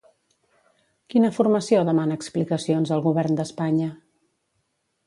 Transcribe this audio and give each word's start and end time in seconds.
Quina 1.13 1.31
formació 1.35 1.83
demana 1.91 2.17
explicacions 2.21 2.95
al 2.97 3.05
govern 3.11 3.39
d'Espanya? 3.43 3.93